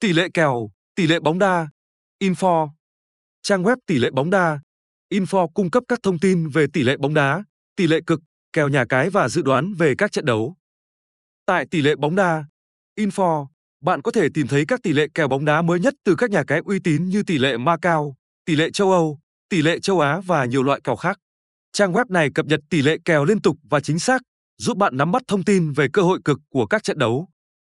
Tỷ 0.00 0.12
lệ 0.12 0.28
kèo, 0.34 0.70
tỷ 0.94 1.06
lệ 1.06 1.20
bóng 1.20 1.38
đa, 1.38 1.68
Info. 2.22 2.70
Trang 3.42 3.62
web 3.62 3.76
tỷ 3.86 3.98
lệ 3.98 4.10
bóng 4.10 4.30
đa, 4.30 4.60
Info 5.12 5.48
cung 5.48 5.70
cấp 5.70 5.82
các 5.88 5.98
thông 6.02 6.18
tin 6.18 6.48
về 6.48 6.66
tỷ 6.72 6.82
lệ 6.82 6.96
bóng 6.96 7.14
đá, 7.14 7.44
tỷ 7.76 7.86
lệ 7.86 8.00
cực, 8.06 8.20
kèo 8.52 8.68
nhà 8.68 8.84
cái 8.88 9.10
và 9.10 9.28
dự 9.28 9.42
đoán 9.42 9.74
về 9.74 9.94
các 9.98 10.12
trận 10.12 10.24
đấu. 10.24 10.56
Tại 11.46 11.66
tỷ 11.70 11.82
lệ 11.82 11.96
bóng 11.96 12.16
đa, 12.16 12.44
Info, 12.98 13.46
bạn 13.80 14.02
có 14.02 14.10
thể 14.10 14.28
tìm 14.34 14.46
thấy 14.46 14.64
các 14.68 14.82
tỷ 14.82 14.92
lệ 14.92 15.06
kèo 15.14 15.28
bóng 15.28 15.44
đá 15.44 15.62
mới 15.62 15.80
nhất 15.80 15.94
từ 16.04 16.14
các 16.14 16.30
nhà 16.30 16.44
cái 16.46 16.60
uy 16.64 16.78
tín 16.78 17.08
như 17.08 17.22
tỷ 17.22 17.38
lệ 17.38 17.56
Macau, 17.56 18.16
tỷ 18.44 18.56
lệ 18.56 18.70
châu 18.70 18.92
Âu, 18.92 19.18
tỷ 19.48 19.62
lệ 19.62 19.80
châu 19.80 20.00
Á 20.00 20.20
và 20.20 20.44
nhiều 20.44 20.62
loại 20.62 20.80
kèo 20.84 20.96
khác. 20.96 21.18
Trang 21.72 21.92
web 21.92 22.04
này 22.08 22.30
cập 22.34 22.46
nhật 22.46 22.60
tỷ 22.70 22.82
lệ 22.82 22.96
kèo 23.04 23.24
liên 23.24 23.40
tục 23.40 23.56
và 23.62 23.80
chính 23.80 23.98
xác, 23.98 24.22
giúp 24.58 24.76
bạn 24.76 24.96
nắm 24.96 25.12
bắt 25.12 25.22
thông 25.28 25.44
tin 25.44 25.72
về 25.72 25.88
cơ 25.92 26.02
hội 26.02 26.18
cực 26.24 26.40
của 26.48 26.66
các 26.66 26.82
trận 26.82 26.98
đấu. 26.98 27.28